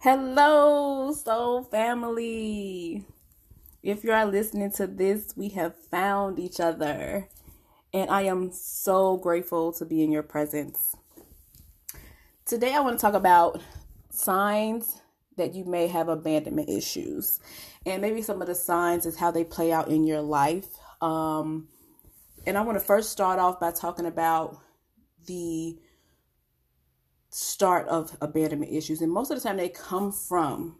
[0.00, 3.04] Hello, soul family.
[3.82, 7.28] If you are listening to this, we have found each other,
[7.92, 10.94] and I am so grateful to be in your presence.
[12.46, 13.60] Today, I want to talk about
[14.08, 15.00] signs
[15.36, 17.40] that you may have abandonment issues,
[17.84, 20.68] and maybe some of the signs is how they play out in your life.
[21.02, 21.66] Um,
[22.46, 24.58] and I want to first start off by talking about
[25.26, 25.76] the
[27.30, 29.00] start of abandonment issues.
[29.00, 30.76] And most of the time, they come from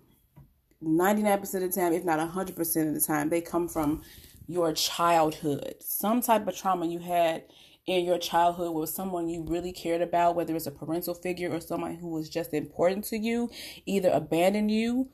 [0.82, 4.02] 99% of the time, if not 100% of the time, they come from
[4.46, 5.74] your childhood.
[5.80, 7.44] Some type of trauma you had
[7.86, 11.60] in your childhood with someone you really cared about, whether it's a parental figure or
[11.60, 13.50] someone who was just important to you,
[13.86, 15.08] either abandoned you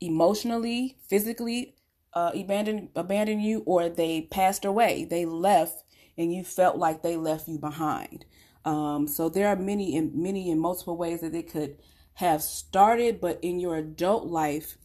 [0.00, 1.74] emotionally, physically,
[2.14, 5.04] uh, abandon abandon you, or they passed away.
[5.04, 5.84] They left,
[6.16, 8.24] and you felt like they left you behind.
[8.64, 11.78] Um, so there are many in many and multiple ways that they could
[12.14, 14.76] have started, but in your adult life,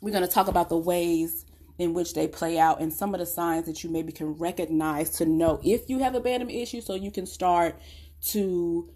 [0.00, 1.44] we're going to talk about the ways
[1.78, 5.10] in which they play out and some of the signs that you maybe can recognize
[5.10, 7.78] to know if you have abandonment issues so you can start
[8.22, 8.90] to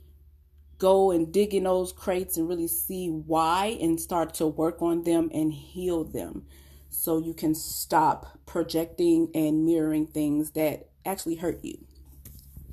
[0.78, 5.04] go and dig in those crates and really see why and start to work on
[5.04, 6.46] them and heal them
[6.88, 11.78] so you can stop projecting and mirroring things that actually hurt you.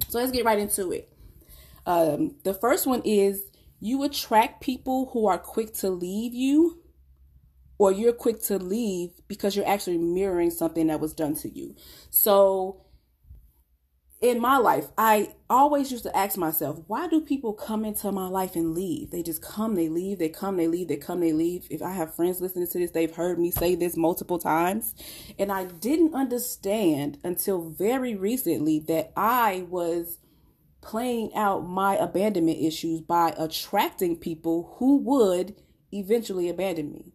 [0.08, 1.12] So let's get right into it.
[1.88, 3.44] Um, the first one is
[3.80, 6.84] you attract people who are quick to leave you,
[7.80, 11.76] or you're quick to leave because you're actually mirroring something that was done to you.
[12.10, 12.84] So,
[14.20, 18.28] in my life, I always used to ask myself, why do people come into my
[18.28, 19.12] life and leave?
[19.12, 21.68] They just come, they leave, they come, they leave, they come, they leave.
[21.70, 24.96] If I have friends listening to this, they've heard me say this multiple times.
[25.38, 30.18] And I didn't understand until very recently that I was
[30.88, 35.54] playing out my abandonment issues by attracting people who would
[35.92, 37.12] eventually abandon me.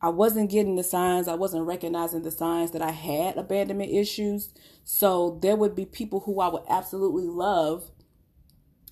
[0.00, 4.54] I wasn't getting the signs, I wasn't recognizing the signs that I had abandonment issues.
[4.84, 7.90] So there would be people who I would absolutely love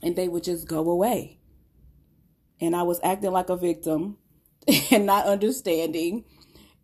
[0.03, 1.39] and they would just go away.
[2.61, 4.17] And I was acting like a victim
[4.91, 6.25] and not understanding.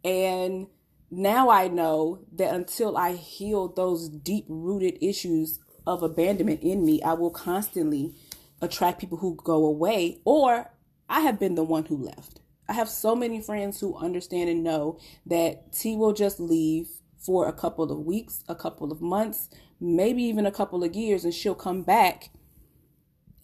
[0.05, 0.69] And
[1.11, 7.03] now I know that until I heal those deep rooted issues of abandonment in me,
[7.03, 8.15] I will constantly
[8.61, 10.71] attract people who go away, or
[11.09, 12.41] I have been the one who left.
[12.69, 16.89] I have so many friends who understand and know that T will just leave
[17.19, 19.49] for a couple of weeks, a couple of months,
[19.81, 22.31] maybe even a couple of years, and she'll come back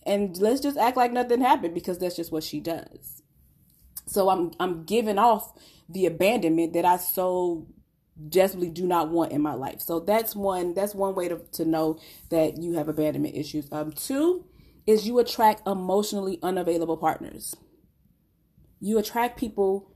[0.06, 3.22] and let's just act like nothing happened because that's just what she does.
[4.06, 5.52] So I'm I'm giving off
[5.88, 7.66] the abandonment that I so
[8.28, 9.80] desperately do not want in my life.
[9.80, 11.98] So that's one that's one way to, to know
[12.30, 13.68] that you have abandonment issues.
[13.70, 14.44] Um two
[14.86, 17.54] is you attract emotionally unavailable partners.
[18.80, 19.92] You attract people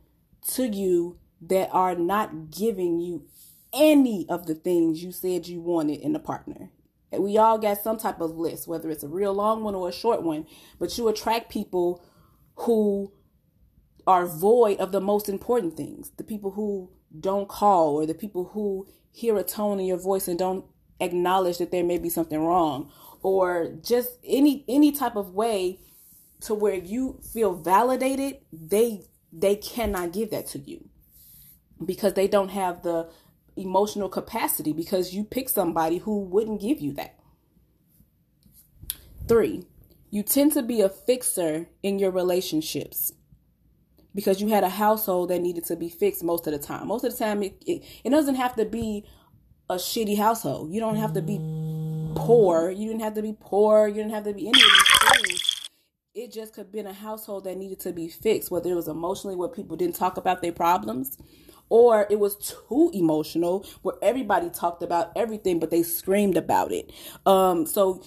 [0.53, 3.26] to you that are not giving you
[3.72, 6.70] any of the things you said you wanted in a partner.
[7.12, 9.88] And we all got some type of list, whether it's a real long one or
[9.88, 10.47] a short one,
[10.78, 12.04] but you attract people
[12.56, 13.12] who
[14.06, 16.10] are void of the most important things.
[16.16, 20.28] The people who don't call or the people who hear a tone in your voice
[20.28, 20.65] and don't
[21.00, 22.91] acknowledge that there may be something wrong
[23.22, 25.81] or just any any type of way
[26.41, 30.88] to where you feel validated they they cannot give that to you
[31.84, 33.09] because they don't have the
[33.56, 37.16] emotional capacity because you pick somebody who wouldn't give you that.
[39.28, 39.65] 3
[40.12, 43.12] you tend to be a fixer in your relationships
[44.15, 46.88] because you had a household that needed to be fixed most of the time.
[46.88, 49.04] Most of the time, it, it, it doesn't have to be
[49.69, 50.72] a shitty household.
[50.72, 51.38] You don't have to be
[52.16, 52.70] poor.
[52.70, 53.87] You didn't have to be poor.
[53.88, 55.69] You didn't have to be any of these things.
[56.12, 58.88] It just could have been a household that needed to be fixed, whether it was
[58.88, 61.16] emotionally where people didn't talk about their problems,
[61.69, 66.93] or it was too emotional where everybody talked about everything but they screamed about it.
[67.25, 68.03] Um, so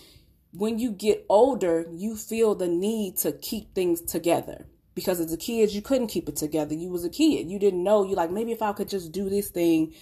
[0.52, 5.38] when you get older, you feel the need to keep things together because as a
[5.38, 6.74] kid you couldn't keep it together.
[6.74, 7.50] You was a kid.
[7.50, 8.04] You didn't know.
[8.04, 9.94] You like maybe if i could just do this thing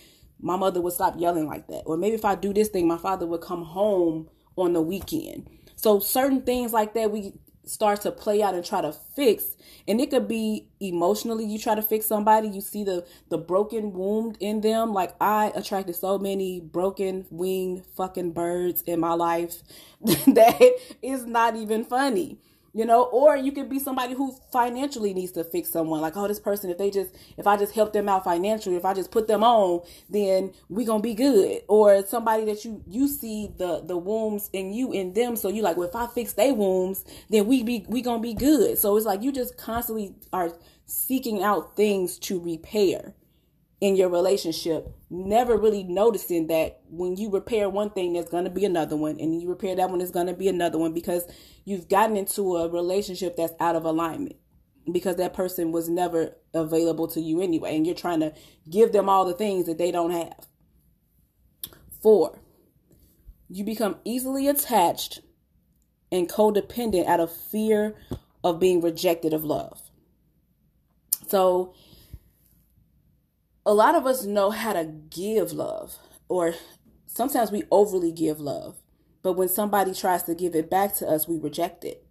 [0.44, 1.84] my mother would stop yelling like that.
[1.86, 5.50] Or maybe if i do this thing my father would come home on the weekend.
[5.76, 7.34] So certain things like that we
[7.64, 9.56] start to play out and try to fix.
[9.88, 13.94] And it could be emotionally you try to fix somebody you see the the broken
[13.94, 14.94] wound in them.
[14.94, 19.62] Like i attracted so many broken winged fucking birds in my life
[20.02, 22.40] that is not even funny
[22.74, 26.02] you know or you could be somebody who financially needs to fix someone.
[26.02, 28.86] Like oh this person if they just if i just help them out financially if
[28.86, 31.62] i just put them on then we gonna be good.
[31.68, 35.36] Or somebody that you you see the the wombs in you in them.
[35.36, 38.34] So you like well if i fix their wombs then we be we gonna be
[38.34, 38.78] good.
[38.78, 40.52] So it's like you just constantly are
[40.86, 43.14] seeking out things to repair
[43.82, 48.50] in your relationship, never really noticing that when you repair one thing, there's going to
[48.52, 51.26] be another one, and you repair that one, there's going to be another one because
[51.66, 54.36] you've gotten into a relationship that's out of alignment
[54.92, 58.32] because that person was never available to you anyway, and you're trying to
[58.70, 60.48] give them all the things that they don't have.
[62.04, 62.40] Four,
[63.50, 65.22] you become easily attached
[66.12, 67.96] and codependent out of fear
[68.44, 69.82] of being rejected of love.
[71.28, 71.74] So,
[73.66, 75.98] a lot of us know how to give love,
[76.28, 76.56] or
[77.06, 78.78] sometimes we overly give love.
[79.24, 82.04] But when somebody tries to give it back to us, we reject it.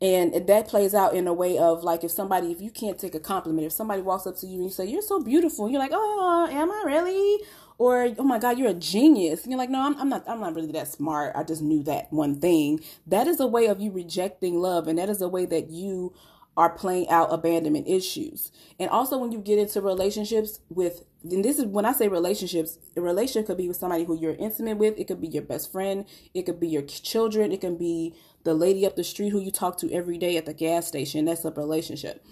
[0.00, 3.14] And that plays out in a way of like if somebody, if you can't take
[3.14, 5.78] a compliment, if somebody walks up to you and you say, You're so beautiful, you're
[5.78, 7.44] like, Oh, am I really?
[7.76, 9.42] Or, oh my God, you're a genius.
[9.42, 11.32] And you're like, no, I'm, I'm not, I'm not really that smart.
[11.34, 12.80] I just knew that one thing.
[13.06, 14.86] That is a way of you rejecting love.
[14.86, 16.14] And that is a way that you
[16.56, 18.52] are playing out abandonment issues.
[18.78, 22.78] And also when you get into relationships with and this is when I say relationships,
[22.96, 25.72] a relationship could be with somebody who you're intimate with, it could be your best
[25.72, 26.04] friend,
[26.34, 28.14] it could be your children, it can be
[28.44, 31.24] the lady up the street who you talk to every day at the gas station.
[31.24, 32.24] That's a relationship.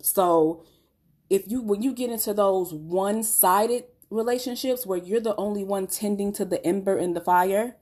[0.00, 0.64] So
[1.28, 6.32] if you when you get into those one-sided relationships where you're the only one tending
[6.32, 7.76] to the ember in the fire,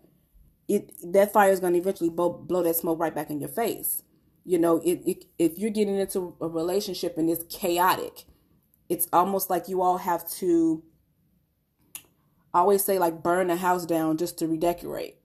[0.69, 3.49] it that fire is going to eventually blow, blow that smoke right back in your
[3.49, 4.03] face
[4.51, 8.25] you know it, it, if you're getting into a relationship and it's chaotic
[8.89, 10.83] it's almost like you all have to
[12.53, 15.20] always say like burn the house down just to redecorate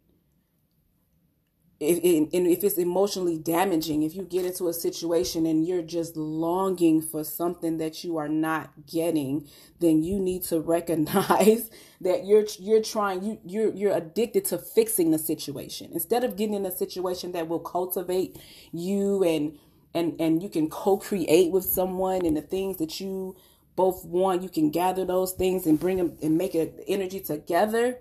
[1.79, 1.97] if,
[2.33, 7.01] and if it's emotionally damaging, if you get into a situation and you're just longing
[7.01, 9.47] for something that you are not getting,
[9.79, 11.69] then you need to recognize
[12.01, 16.55] that you're you're trying you you're you're addicted to fixing the situation instead of getting
[16.55, 18.37] in a situation that will cultivate
[18.71, 19.57] you and
[19.93, 23.35] and and you can co-create with someone and the things that you
[23.75, 24.41] both want.
[24.41, 27.99] You can gather those things and bring them and make it energy together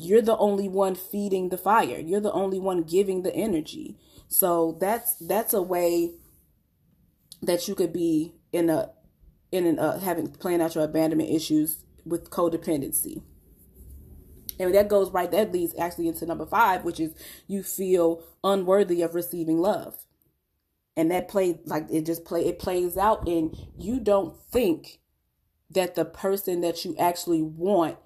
[0.00, 1.98] you're the only one feeding the fire.
[1.98, 3.98] You're the only one giving the energy.
[4.28, 6.12] So that's that's a way
[7.42, 8.92] that you could be in a
[9.52, 13.22] in an uh, having playing out your abandonment issues with codependency.
[14.58, 17.14] And that goes right that leads actually into number 5 which is
[17.46, 20.06] you feel unworthy of receiving love.
[20.96, 25.00] And that play like it just play it plays out and you don't think
[25.70, 27.98] that the person that you actually want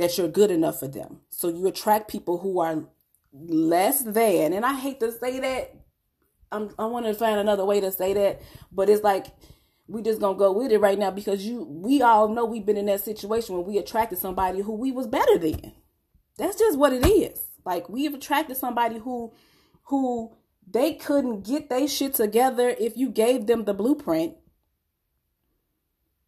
[0.00, 1.20] that you're good enough for them.
[1.28, 2.84] So you attract people who are
[3.32, 5.76] less than, and I hate to say that.
[6.50, 8.40] I'm, I want to find another way to say that,
[8.72, 9.26] but it's like
[9.86, 12.76] we just gonna go with it right now because you we all know we've been
[12.76, 15.74] in that situation when we attracted somebody who we was better than.
[16.38, 17.38] That's just what it is.
[17.64, 19.32] Like we've attracted somebody who
[19.84, 20.34] who
[20.68, 24.34] they couldn't get their shit together if you gave them the blueprint.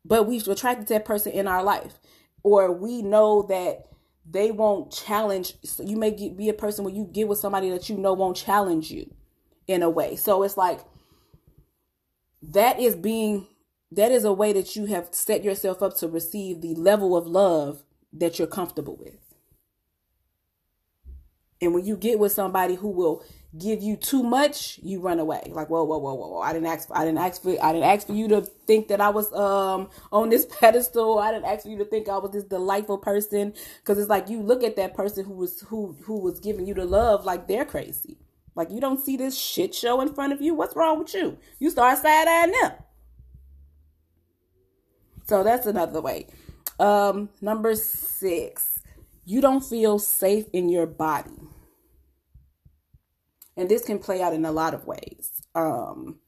[0.04, 1.98] But we've attracted that person in our life
[2.42, 3.86] or we know that
[4.28, 7.70] they won't challenge so you may get, be a person where you get with somebody
[7.70, 9.12] that you know won't challenge you
[9.66, 10.16] in a way.
[10.16, 10.80] So it's like
[12.42, 13.48] that is being
[13.90, 17.26] that is a way that you have set yourself up to receive the level of
[17.26, 19.18] love that you're comfortable with.
[21.60, 23.22] And when you get with somebody who will
[23.58, 25.50] give you too much, you run away.
[25.50, 26.40] Like, whoa, whoa, whoa, whoa.
[26.40, 28.88] I didn't ask for, I didn't ask for, I didn't ask for you to think
[28.88, 31.18] that I was, um, on this pedestal.
[31.18, 33.52] I didn't ask for you to think I was this delightful person.
[33.84, 36.74] Cause it's like, you look at that person who was, who, who was giving you
[36.74, 38.16] the love like they're crazy.
[38.54, 40.54] Like, you don't see this shit show in front of you.
[40.54, 41.38] What's wrong with you?
[41.58, 42.72] You start side eyeing them.
[45.26, 46.26] So that's another way.
[46.78, 48.80] Um, number six,
[49.24, 51.30] you don't feel safe in your body
[53.56, 55.42] and this can play out in a lot of ways.
[55.54, 56.18] Um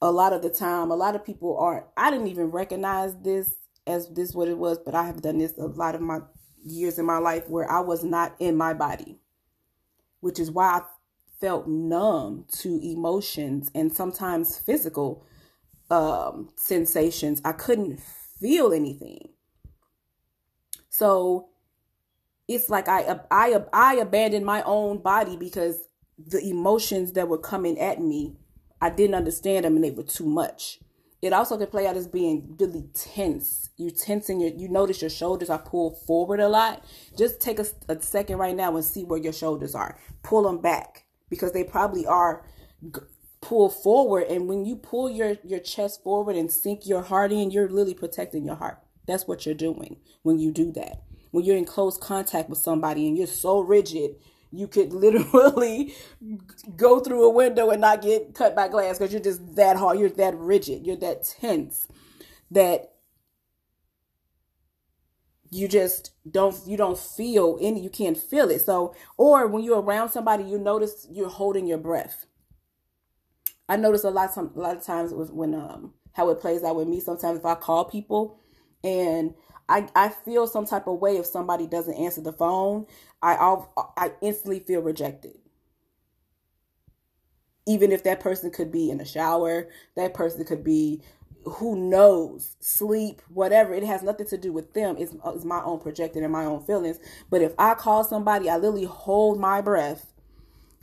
[0.00, 3.56] a lot of the time a lot of people aren't i didn't even recognize this
[3.84, 6.20] as this what it was but i have done this a lot of my
[6.64, 9.18] years in my life where i was not in my body
[10.20, 10.82] which is why i
[11.40, 15.24] felt numb to emotions and sometimes physical
[15.90, 17.40] um sensations.
[17.44, 18.00] I couldn't
[18.40, 19.30] feel anything.
[20.90, 21.48] So
[22.46, 25.78] it's like I I I abandoned my own body because
[26.18, 28.36] the emotions that were coming at me,
[28.80, 30.80] I didn't understand them and they were too much.
[31.22, 33.70] It also can play out as being really tense.
[33.76, 36.84] You tensing your, you notice your shoulders are pulled forward a lot.
[37.16, 39.98] Just take a, a second right now and see where your shoulders are.
[40.22, 41.04] Pull them back.
[41.30, 42.44] because they probably are
[42.84, 43.00] g-
[43.40, 47.50] pull forward and when you pull your your chest forward and sink your heart in
[47.50, 51.56] you're literally protecting your heart that's what you're doing when you do that when you're
[51.56, 54.16] in close contact with somebody and you're so rigid
[54.50, 55.94] you could literally
[56.76, 59.98] go through a window and not get cut by glass because you're just that hard
[59.98, 61.88] you're that rigid you're that tense
[62.50, 62.92] that
[65.50, 69.80] you just don't you don't feel any you can't feel it so or when you're
[69.80, 72.26] around somebody you notice you're holding your breath
[73.68, 76.64] I notice a lot some a lot of times with when um how it plays
[76.64, 77.00] out with me.
[77.00, 78.40] Sometimes if I call people
[78.82, 79.34] and
[79.68, 82.86] I I feel some type of way if somebody doesn't answer the phone,
[83.22, 85.38] I I'll, I instantly feel rejected.
[87.66, 91.02] Even if that person could be in the shower, that person could be
[91.44, 93.74] who knows sleep whatever.
[93.74, 94.96] It has nothing to do with them.
[94.98, 96.98] It's, it's my own projected and my own feelings.
[97.30, 100.12] But if i call somebody i literally hold my breath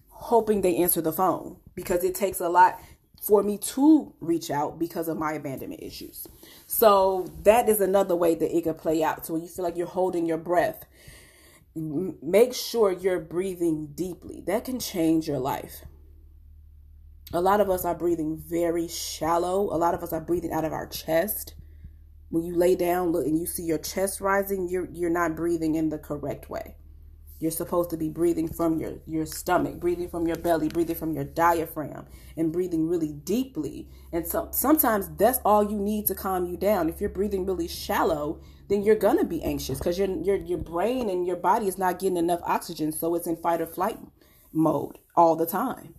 [0.10, 2.80] hoping they answer the phone because it takes a lot
[3.26, 6.28] for me to reach out because of my abandonment issues.
[6.68, 9.26] So that is another way that it could play out.
[9.26, 10.86] So when you feel like you're holding your breath,
[11.76, 14.44] make sure you're breathing deeply.
[14.46, 15.86] That can change your life.
[17.34, 19.74] A lot of us are breathing very shallow.
[19.74, 21.56] A lot of us are breathing out of our chest.
[22.30, 25.76] When you lay down, look and you see your chest rising, you're you're not breathing
[25.76, 26.76] in the correct way.
[27.40, 31.14] You're supposed to be breathing from your, your stomach, breathing from your belly, breathing from
[31.14, 32.06] your diaphragm,
[32.38, 33.90] and breathing really deeply.
[34.14, 36.90] And so sometimes that's all you need to calm you down.
[36.90, 41.10] If you're breathing really shallow, then you're gonna be anxious because your your your brain
[41.10, 44.00] and your body is not getting enough oxygen, so it's in fight or flight
[44.52, 45.96] mode all the time.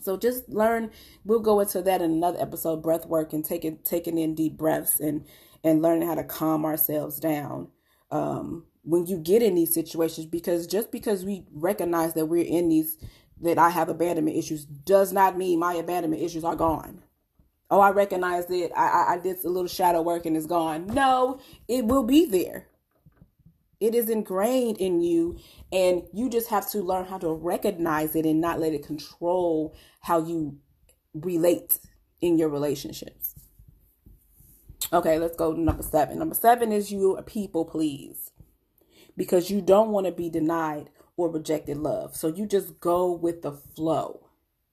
[0.00, 0.90] So just learn.
[1.24, 5.00] We'll go into that in another episode, breath work and taking taking in deep breaths
[5.00, 5.26] and
[5.62, 7.68] and learning how to calm ourselves down.
[8.10, 12.68] Um, when you get in these situations because just because we recognize that we're in
[12.68, 12.98] these
[13.40, 17.02] that I have abandonment issues does not mean my abandonment issues are gone.
[17.70, 18.70] Oh, I recognize it.
[18.76, 20.86] I, I, I did a little shadow work and it's gone.
[20.86, 22.66] No, it will be there.
[23.80, 25.36] It is ingrained in you,
[25.72, 29.76] and you just have to learn how to recognize it and not let it control
[30.00, 30.58] how you
[31.12, 31.80] relate
[32.20, 33.34] in your relationships.
[34.92, 36.18] Okay, let's go to number seven.
[36.18, 38.30] Number seven is you people please
[39.16, 42.16] because you don't want to be denied or rejected love.
[42.16, 44.20] So you just go with the flow.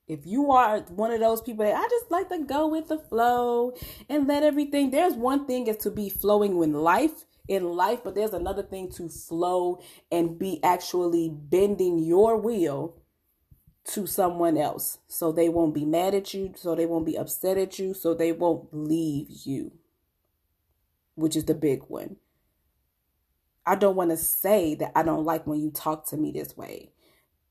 [0.08, 2.98] If you are one of those people that I just like to go with the
[2.98, 3.74] flow
[4.08, 8.14] and let everything, there's one thing is to be flowing in life in life, but
[8.14, 9.80] there's another thing to flow
[10.10, 12.96] and be actually bending your will
[13.84, 14.98] to someone else.
[15.08, 18.14] So they won't be mad at you, so they won't be upset at you, so
[18.14, 19.72] they won't leave you,
[21.14, 22.16] which is the big one.
[23.66, 26.56] I don't want to say that I don't like when you talk to me this
[26.56, 26.90] way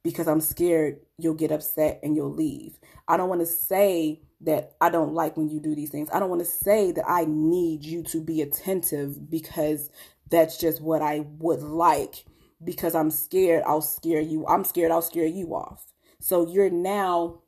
[0.04, 2.78] because I'm scared you'll get upset and you'll leave.
[3.08, 6.10] I don't want to say that I don't like when you do these things.
[6.12, 9.90] I don't want to say that I need you to be attentive because
[10.30, 12.26] that's just what I would like
[12.64, 14.46] because I'm scared I'll scare you.
[14.48, 15.86] I'm scared I'll scare you off.
[16.20, 17.42] So you're now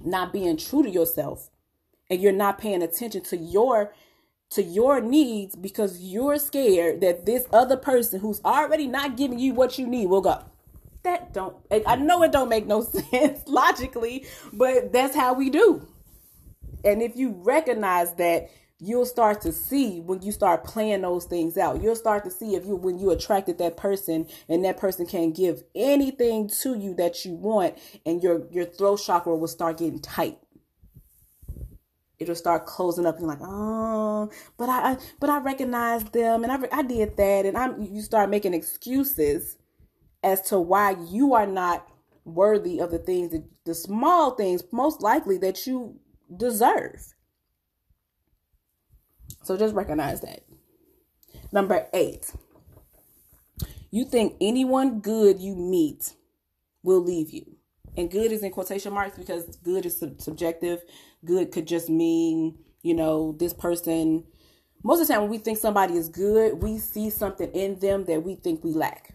[0.00, 1.50] not being true to yourself
[2.10, 3.94] and you're not paying attention to your
[4.54, 9.54] to your needs because you're scared that this other person who's already not giving you
[9.54, 10.44] what you need will go.
[11.02, 11.56] That don't
[11.86, 15.88] I know it don't make no sense logically, but that's how we do.
[16.84, 18.50] And if you recognize that
[18.82, 21.80] you'll start to see when you start playing those things out.
[21.80, 25.34] You'll start to see if you when you attracted that person and that person can't
[25.34, 30.00] give anything to you that you want and your your throat chakra will start getting
[30.00, 30.36] tight
[32.22, 33.18] it'll start closing up.
[33.18, 37.46] You're like, oh, but I, I but I recognize them, and I, I did that,
[37.46, 37.82] and I'm.
[37.82, 39.56] You start making excuses
[40.22, 41.88] as to why you are not
[42.24, 45.98] worthy of the things that the small things, most likely that you
[46.36, 47.14] deserve.
[49.42, 50.40] So just recognize that.
[51.50, 52.32] Number eight,
[53.90, 56.14] you think anyone good you meet
[56.82, 57.56] will leave you.
[57.96, 60.82] And good is in quotation marks because good is sub- subjective
[61.24, 64.24] good could just mean, you know, this person.
[64.82, 68.04] Most of the time, when we think somebody is good, we see something in them
[68.06, 69.14] that we think we lack.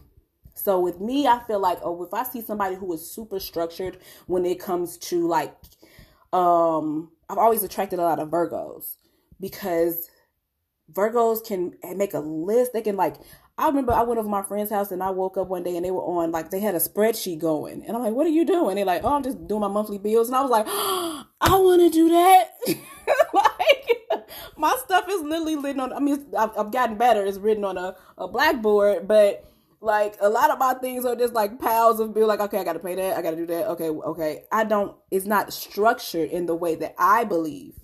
[0.55, 3.97] So with me, I feel like, oh, if I see somebody who is super structured
[4.25, 5.55] when it comes to like,
[6.33, 8.95] um, I've always attracted a lot of Virgos
[9.39, 10.09] because
[10.91, 12.73] Virgos can make a list.
[12.73, 13.17] They can like
[13.57, 15.83] I remember I went over my friend's house and I woke up one day and
[15.83, 18.45] they were on like they had a spreadsheet going and I'm like, what are you
[18.45, 18.75] doing?
[18.75, 21.57] They're like, oh, I'm just doing my monthly bills and I was like, oh, I
[21.57, 22.49] want to do that.
[23.33, 25.93] like my stuff is literally written on.
[25.93, 27.25] I mean, I've, I've, gotten better.
[27.25, 29.43] It's written on a, a blackboard, but
[29.81, 32.27] Like a lot of my things are just like piles of bill.
[32.27, 33.17] Like okay, I got to pay that.
[33.17, 33.67] I got to do that.
[33.69, 34.43] Okay, okay.
[34.51, 34.95] I don't.
[35.11, 37.75] It's not structured in the way that I believe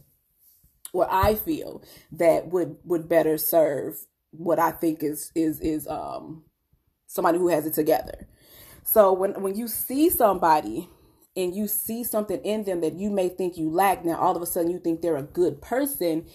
[0.92, 4.06] or I feel that would would better serve
[4.38, 6.44] what I think is is is um
[7.08, 8.28] somebody who has it together.
[8.84, 10.90] So when when you see somebody
[11.36, 14.42] and you see something in them that you may think you lack, now all of
[14.42, 16.26] a sudden you think they're a good person,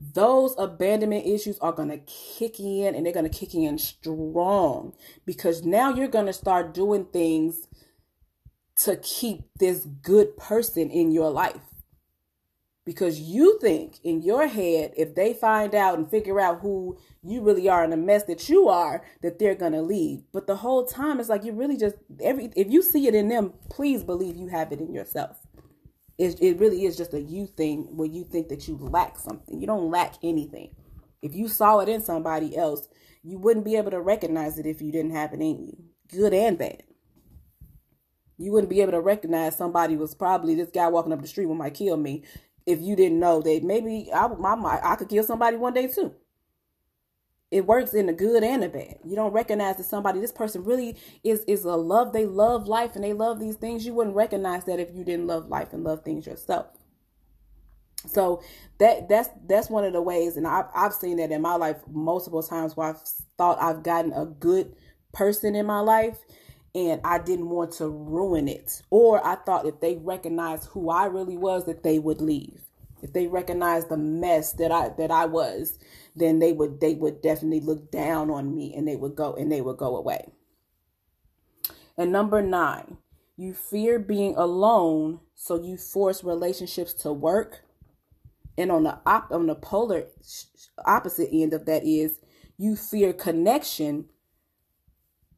[0.00, 4.94] those abandonment issues are going to kick in and they're going to kick in strong
[5.26, 7.66] because now you're going to start doing things
[8.76, 11.69] to keep this good person in your life
[12.90, 17.40] because you think in your head if they find out and figure out who you
[17.40, 20.24] really are and the mess that you are that they're going to leave.
[20.32, 23.28] But the whole time it's like you really just every if you see it in
[23.28, 25.36] them please believe you have it in yourself.
[26.18, 29.60] It, it really is just a you thing where you think that you lack something.
[29.60, 30.74] You don't lack anything.
[31.22, 32.88] If you saw it in somebody else
[33.22, 35.76] you wouldn't be able to recognize it if you didn't have it in you.
[36.08, 36.82] Good and bad.
[38.36, 41.46] You wouldn't be able to recognize somebody was probably this guy walking up the street
[41.46, 42.24] would might kill me
[42.70, 46.14] if you didn't know that maybe I, my, I could kill somebody one day too.
[47.50, 48.98] It works in the good and the bad.
[49.04, 52.12] You don't recognize that somebody, this person really is is a love.
[52.12, 53.84] They love life and they love these things.
[53.84, 56.66] You wouldn't recognize that if you didn't love life and love things yourself.
[58.06, 58.42] So
[58.78, 61.76] that that's that's one of the ways, and I've I've seen that in my life
[61.90, 63.02] multiple times where I've
[63.36, 64.74] thought I've gotten a good
[65.12, 66.18] person in my life,
[66.74, 68.82] and I didn't want to ruin it.
[68.90, 72.62] Or I thought if they recognized who I really was, that they would leave.
[73.02, 75.78] If they recognized the mess that I that I was,
[76.14, 79.50] then they would they would definitely look down on me and they would go and
[79.50, 80.26] they would go away.
[81.96, 82.98] And number nine,
[83.36, 87.60] you fear being alone, so you force relationships to work.
[88.58, 90.04] And on the op- on the polar
[90.84, 92.18] opposite end of that is
[92.58, 94.06] you fear connection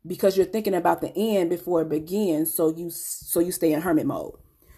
[0.07, 3.81] because you're thinking about the end before it begins so you so you stay in
[3.83, 4.35] hermit mode.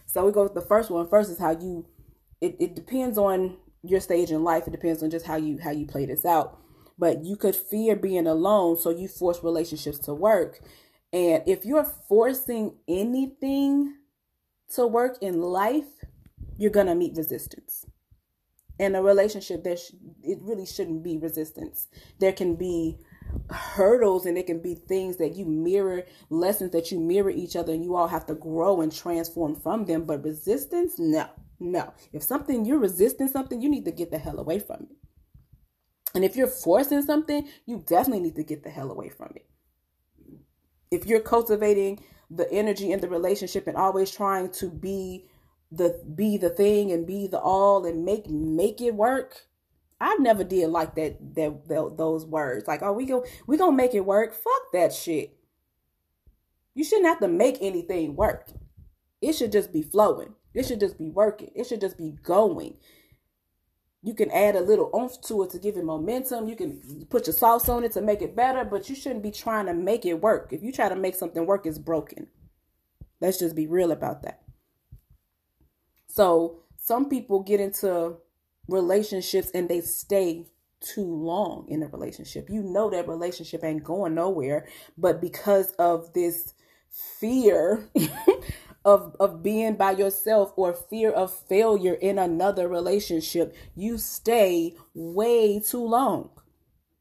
[0.07, 1.09] So we go with the first one.
[1.09, 1.87] First is how you
[2.41, 4.67] it, it depends on your stage in life.
[4.67, 6.59] It depends on just how you how you play this out.
[6.99, 10.61] But you could fear being alone so you force relationships to work.
[11.13, 13.97] And if you're forcing anything
[14.75, 15.87] to work in life
[16.57, 17.87] you're gonna meet resistance.
[18.79, 21.89] In a relationship there sh- it really shouldn't be resistance.
[22.19, 22.99] There can be
[23.51, 27.73] hurdles and it can be things that you mirror lessons that you mirror each other
[27.73, 30.05] and you all have to grow and transform from them.
[30.05, 31.29] But resistance no
[31.61, 31.93] no.
[32.13, 34.97] If something you're resisting something you need to get the hell away from it.
[36.15, 39.47] And if you're forcing something you definitely need to get the hell away from it.
[40.91, 45.29] If you're cultivating the energy in the relationship and always trying to be
[45.71, 49.47] the be the thing and be the all and make make it work
[50.01, 52.67] I never did like that, that that those words.
[52.67, 54.35] Like, oh, we go we gonna make it work.
[54.35, 55.37] Fuck that shit.
[56.75, 58.49] You shouldn't have to make anything work.
[59.21, 60.35] It should just be flowing.
[60.53, 61.51] It should just be working.
[61.55, 62.77] It should just be going.
[64.03, 66.47] You can add a little oomph to it to give it momentum.
[66.47, 69.31] You can put your sauce on it to make it better, but you shouldn't be
[69.31, 70.49] trying to make it work.
[70.53, 72.27] If you try to make something work, it's broken.
[73.21, 74.43] Let's just be real about that.
[76.07, 78.19] So some people get into
[78.69, 80.47] relationships and they stay
[80.81, 82.49] too long in a relationship.
[82.51, 84.67] You know that relationship ain't going nowhere,
[84.99, 86.55] but because of this
[87.19, 87.89] fear
[88.85, 95.61] of of being by yourself or fear of failure in another relationship, you stay way
[95.61, 96.31] too long.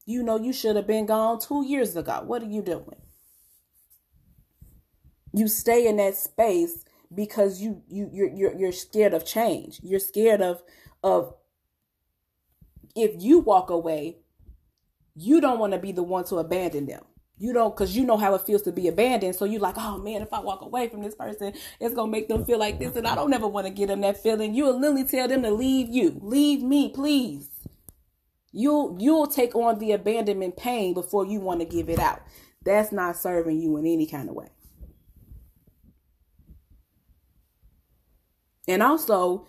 [0.05, 2.23] You know you should have been gone 2 years ago.
[2.25, 3.01] What are you doing?
[5.33, 9.79] You stay in that space because you you you're you're, you're scared of change.
[9.83, 10.61] You're scared of
[11.03, 11.35] of
[12.95, 14.17] if you walk away,
[15.15, 17.03] you don't want to be the one to abandon them.
[17.37, 19.35] You don't, because you know how it feels to be abandoned.
[19.35, 22.27] So you're like, oh man, if I walk away from this person, it's to make
[22.29, 22.95] them feel like this.
[22.95, 24.53] And I don't ever want to get them that feeling.
[24.53, 26.19] You'll literally tell them to leave you.
[26.21, 27.49] Leave me, please.
[28.51, 32.21] You'll, you'll take on the abandonment pain before you want to give it out.
[32.63, 34.47] That's not serving you in any kind of way.
[38.67, 39.47] And also,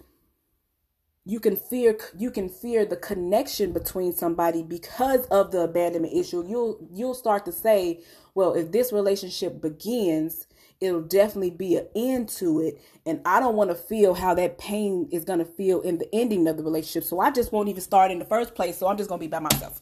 [1.25, 6.45] you can fear you can fear the connection between somebody because of the abandonment issue.
[6.47, 8.01] You'll you'll start to say
[8.35, 10.47] well if this relationship begins
[10.81, 12.81] it'll definitely be an end to it.
[13.07, 16.15] And i don't want to feel how that pain is going to feel in the
[16.15, 17.05] ending of the relationship.
[17.05, 18.77] So i just won't even start in the first place.
[18.77, 19.81] So i'm just going to be by myself.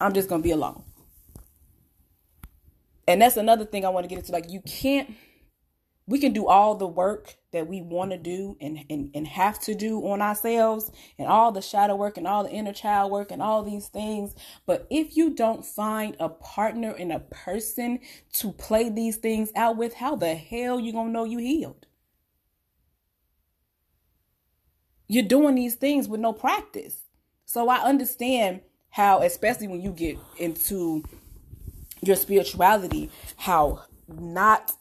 [0.00, 0.84] I'm just going to be alone.
[3.08, 4.32] And that's another thing i want to get into.
[4.32, 5.14] Like you can't
[6.08, 9.60] we can do all the work that we want to do and, and, and have
[9.60, 13.30] to do on ourselves and all the shadow work and all the inner child work
[13.30, 14.34] and all these things.
[14.64, 18.00] But if you don't find a partner and a person
[18.34, 21.86] to play these things out with, how the hell you gonna know you healed?
[25.08, 27.02] You're doing these things with no practice.
[27.44, 31.04] So I understand how, especially when you get into
[32.02, 34.72] your spirituality, how not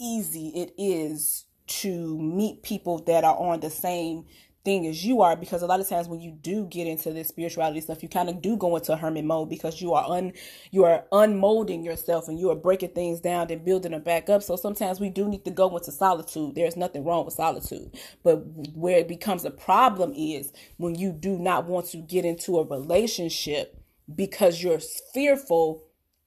[0.00, 4.24] easy it is to meet people that are on the same
[4.64, 7.28] thing as you are because a lot of times when you do get into this
[7.28, 10.32] spirituality stuff you kind of do go into hermit mode because you are un
[10.70, 14.42] you are unmolding yourself and you are breaking things down and building them back up.
[14.42, 16.54] So sometimes we do need to go into solitude.
[16.54, 17.96] There's nothing wrong with solitude.
[18.22, 22.58] But where it becomes a problem is when you do not want to get into
[22.58, 23.76] a relationship
[24.14, 24.80] because you're
[25.14, 25.84] fearful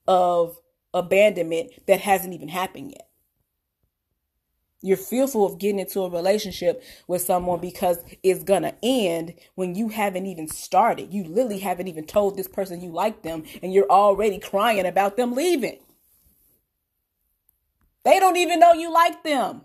[0.07, 0.57] of
[0.93, 3.09] abandonment that hasn't even happened yet
[4.83, 9.87] you're fearful of getting into a relationship with someone because it's gonna end when you
[9.87, 11.13] haven't even started.
[11.13, 15.15] You literally haven't even told this person you like them, and you're already crying about
[15.15, 15.79] them leaving.
[18.03, 19.61] They don't even know you like them.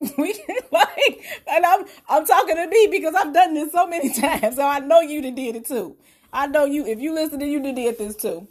[0.18, 0.34] we
[0.72, 4.64] like, and I'm I'm talking to me because I've done this so many times, so
[4.64, 5.96] I know you did it too.
[6.32, 6.86] I know you.
[6.86, 8.48] If you listen to you did this too.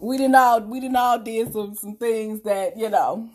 [0.00, 3.30] We didn't all we didn't all did some some things that you know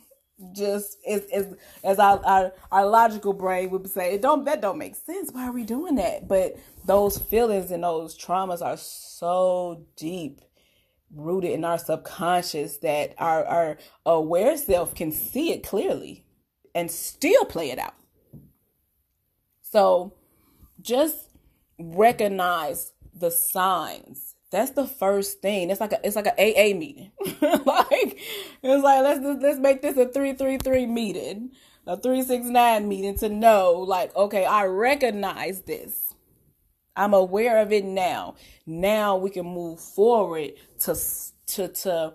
[0.54, 4.78] just as as, as our, our our logical brain would say it don't that don't
[4.78, 5.32] make sense.
[5.32, 6.28] Why are we doing that?
[6.28, 10.42] But those feelings and those traumas are so deep
[11.14, 16.24] rooted in our subconscious that our our aware self can see it clearly
[16.76, 17.96] and still play it out.
[19.62, 20.14] So
[20.82, 21.30] just
[21.80, 25.70] recognize the signs that's the first thing.
[25.70, 27.12] It's like a it's like an AA meeting.
[27.42, 28.20] like
[28.64, 31.52] it's like let's let's make this a three three three meeting,
[31.86, 36.14] a three six nine meeting to know like okay I recognize this.
[36.96, 38.36] I'm aware of it now.
[38.66, 40.98] Now we can move forward to
[41.48, 42.14] to to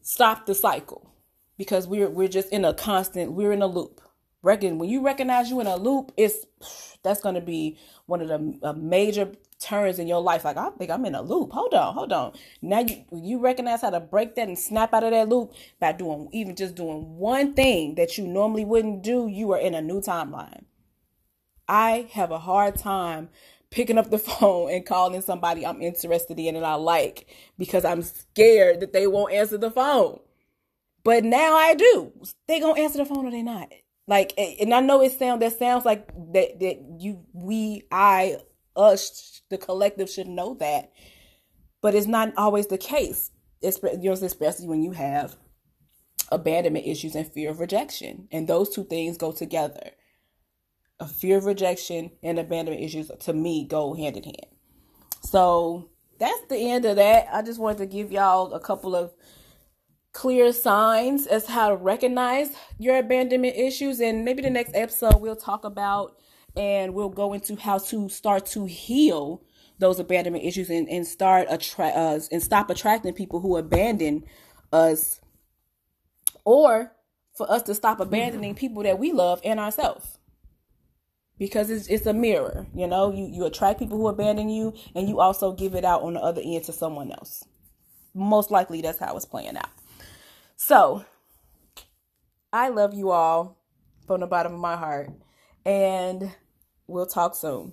[0.00, 1.14] stop the cycle
[1.58, 4.00] because we're we're just in a constant we're in a loop.
[4.42, 6.44] Reckon when you recognize you in a loop, it's
[7.02, 9.30] that's going to be one of the major
[9.64, 10.44] turns in your life.
[10.44, 11.52] Like i think i'm in a loop.
[11.52, 12.32] Hold on hold on.
[12.62, 15.92] Now you you recognize how to break that and snap out of that loop by
[15.92, 19.26] doing even just doing one thing that you normally wouldn't do.
[19.26, 20.64] You are in a new timeline.
[21.68, 23.30] I have a hard time
[23.70, 27.26] picking up the phone and calling somebody i'm interested in and i like
[27.58, 30.20] because i'm scared that they won't answer the phone.
[31.02, 32.12] But now i do.
[32.46, 33.72] They gonna answer the phone or they not.
[34.06, 38.38] Like and i know it sounds that sounds like that that you we i
[38.76, 40.92] us, the collective, should know that.
[41.80, 43.30] But it's not always the case.
[43.62, 45.36] You know, especially when you have
[46.30, 48.28] abandonment issues and fear of rejection.
[48.32, 49.90] And those two things go together.
[51.00, 54.46] A fear of rejection and abandonment issues, to me, go hand in hand.
[55.22, 57.26] So that's the end of that.
[57.32, 59.12] I just wanted to give y'all a couple of
[60.12, 64.00] clear signs as how to recognize your abandonment issues.
[64.00, 66.16] And maybe the next episode, we'll talk about
[66.56, 69.42] and we'll go into how to start to heal
[69.78, 74.24] those abandonment issues and, and start attract us uh, and stop attracting people who abandon
[74.72, 75.20] us
[76.44, 76.92] or
[77.36, 80.18] for us to stop abandoning people that we love and ourselves.
[81.36, 85.08] Because it's, it's a mirror you know you, you attract people who abandon you and
[85.08, 87.42] you also give it out on the other end to someone else.
[88.14, 89.70] Most likely that's how it's playing out.
[90.56, 91.04] So
[92.52, 93.58] i love you all
[94.06, 95.10] from the bottom of my heart.
[95.66, 96.30] And
[96.86, 97.72] We'll talk soon.